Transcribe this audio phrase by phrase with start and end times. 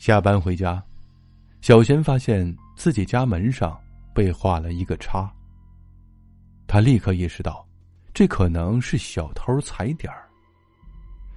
[0.00, 0.82] 下班回家，
[1.60, 3.78] 小贤发现自己家门上
[4.14, 5.30] 被画了一个叉。
[6.66, 7.68] 他立刻意识到，
[8.14, 10.26] 这可能是小偷踩点儿。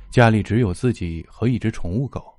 [0.09, 2.33] 家里只有自己和一只宠物狗，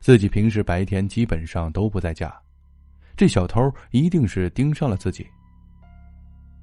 [0.00, 2.36] 自己平时白天基本上都不在家，
[3.16, 5.24] 这小偷一定是盯上了自己。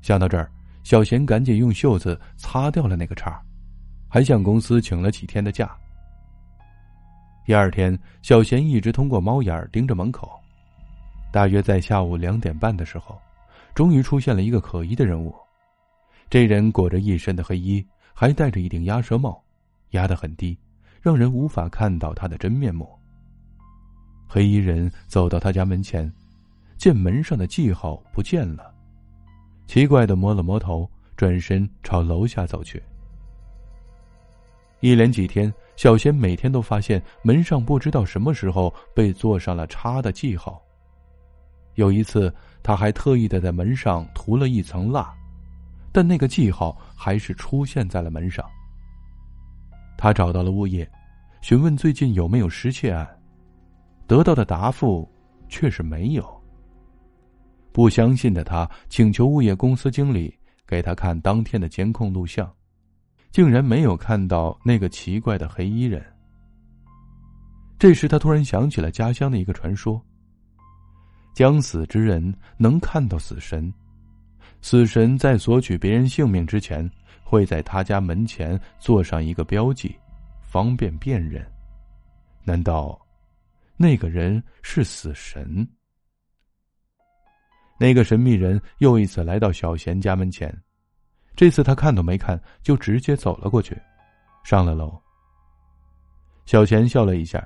[0.01, 0.51] 想到这儿，
[0.83, 3.41] 小贤赶紧用袖子擦掉了那个叉，
[4.09, 5.73] 还向公司请了几天的假。
[7.45, 10.39] 第二天，小贤一直通过猫眼盯着门口，
[11.31, 13.19] 大约在下午两点半的时候，
[13.75, 15.35] 终于出现了一个可疑的人物。
[16.29, 19.43] 这人裹着一身的黑衣，还戴着一顶鸭舌帽，
[19.89, 20.57] 压得很低，
[21.01, 22.89] 让人无法看到他的真面目。
[24.25, 26.11] 黑衣人走到他家门前，
[26.77, 28.73] 见门上的记号不见了。
[29.67, 32.81] 奇怪的摸了摸头，转身朝楼下走去。
[34.79, 40.61] 一连几天，小贤每天都发现门上不知道什么时候被做上了叉的记号。
[41.75, 45.13] 有一次，他还特意的在门上涂了一层蜡，
[45.91, 48.45] 但那个记号还是出现在了门上。
[49.97, 50.89] 他找到了物业，
[51.41, 53.07] 询问最近有没有失窃案，
[54.05, 55.09] 得到的答复
[55.49, 56.41] 却是没有。
[57.71, 60.37] 不相信的他请求物业公司经理
[60.67, 62.51] 给他看当天的监控录像，
[63.33, 66.05] 竟然没有看到那个奇怪的黑衣人。
[67.79, 69.99] 这时他突然想起了家乡的一个传说：
[71.33, 73.73] 将死之人能看到死神，
[74.61, 76.87] 死神在索取别人性命之前，
[77.23, 79.95] 会在他家门前做上一个标记，
[80.39, 81.43] 方便辨认。
[82.43, 83.03] 难道
[83.75, 85.67] 那个人是死神？
[87.79, 90.55] 那个神秘人又一次来到小贤家门前，
[91.35, 93.79] 这次他看都没看，就直接走了过去，
[94.43, 94.97] 上了楼。
[96.45, 97.45] 小贤笑了一下，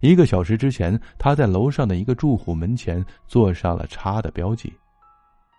[0.00, 4.72] 一个小时之前，他在楼上的一个住户门前做上了叉的标记，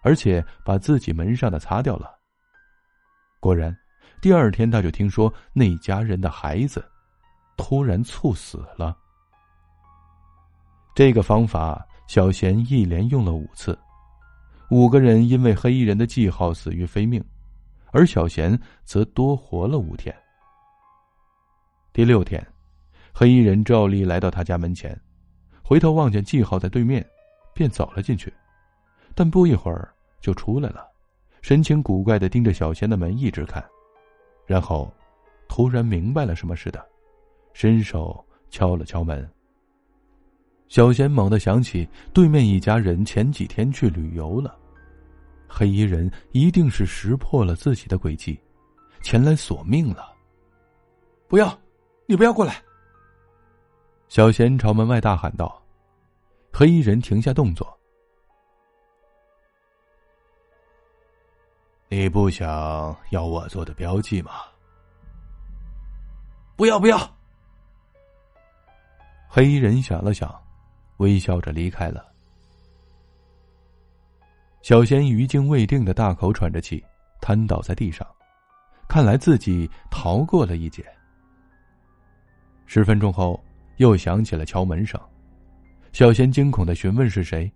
[0.03, 2.11] 而且把自己门上的擦掉了。
[3.39, 3.75] 果然，
[4.21, 6.83] 第二天他就听说那家人的孩子
[7.57, 8.97] 突然猝死了。
[10.95, 11.85] 这个方法。
[12.07, 13.77] 小贤一连用了五次，
[14.69, 17.23] 五个人因为黑衣人的记号死于非命，
[17.91, 20.15] 而小贤则多活了五天。
[21.93, 22.45] 第六天，
[23.13, 24.99] 黑衣人照例来到他家门前，
[25.63, 27.05] 回头望见记号在对面，
[27.53, 28.33] 便走了进去，
[29.13, 30.87] 但不一会儿就出来了，
[31.41, 33.63] 神情古怪的盯着小贤的门一直看，
[34.45, 34.91] 然后
[35.49, 36.85] 突然明白了什么似的，
[37.53, 39.29] 伸手敲了敲门。
[40.69, 44.57] 小贤猛地想起，对面一家人前几天去旅游了，
[45.53, 48.39] 黑衣人一定是识破了自己的诡计，
[49.03, 50.13] 前来索命了。
[51.27, 51.59] 不要，
[52.05, 52.63] 你不要过来！
[54.07, 55.61] 小贤朝门外大喊道。
[56.53, 57.77] 黑衣人停下动作。
[61.89, 62.47] 你不想
[63.09, 64.31] 要我做的标记吗？
[66.55, 66.97] 不要，不要！
[69.27, 70.33] 黑衣人想了想。
[70.97, 72.10] 微笑着离开了。
[74.61, 76.83] 小贤余惊未定的大口喘着气，
[77.19, 78.07] 瘫倒在地上，
[78.87, 80.85] 看来自己逃过了一劫。
[82.67, 83.43] 十分钟后，
[83.77, 85.01] 又响起了敲门声，
[85.91, 87.51] 小贤惊恐的询问是谁，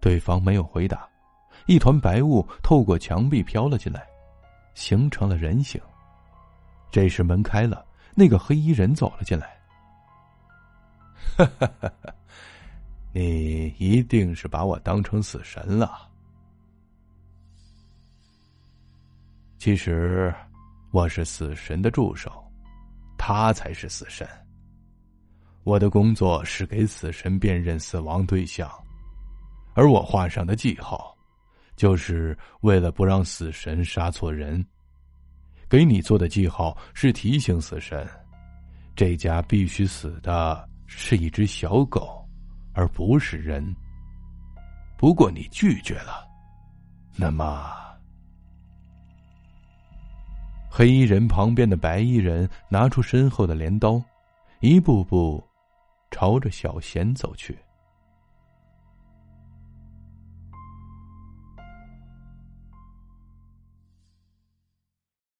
[0.00, 1.06] 对方没有回答，
[1.66, 4.06] 一团白雾透过墙壁飘了进来，
[4.74, 5.80] 形成了人形。
[6.90, 7.84] 这时门开了，
[8.14, 9.56] 那个黑衣人走了进来。
[11.36, 12.14] 哈哈哈哈。
[13.12, 16.09] 你一定是把我当成死神了。
[19.60, 20.34] 其实，
[20.90, 22.32] 我是死神的助手，
[23.18, 24.26] 他才是死神。
[25.64, 28.66] 我的工作是给死神辨认死亡对象，
[29.74, 31.14] 而我画上的记号，
[31.76, 34.64] 就是为了不让死神杀错人。
[35.68, 38.08] 给你做的记号是提醒死神，
[38.96, 42.18] 这家必须死的是一只小狗。
[42.72, 43.62] 而不是人。
[44.96, 46.26] 不过你拒绝了，
[47.16, 47.74] 那么，
[50.80, 54.02] 黑衣人旁边的白衣人拿出身后的镰刀，
[54.60, 55.46] 一步步
[56.10, 57.54] 朝着小贤走去。